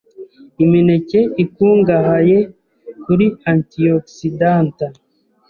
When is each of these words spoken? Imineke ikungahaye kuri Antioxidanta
Imineke 0.63 1.19
ikungahaye 1.43 2.37
kuri 3.03 3.25
Antioxidanta 3.51 4.85